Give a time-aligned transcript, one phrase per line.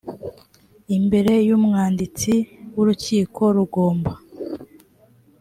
[0.97, 2.33] imbere y umwanditsi
[2.75, 4.11] w urukiko rugomba